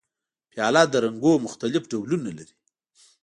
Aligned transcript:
پیاله 0.51 0.83
د 0.89 0.93
رنګونو 1.05 1.43
مختلف 1.45 1.83
ډولونه 1.91 2.29
لري. 2.37 2.55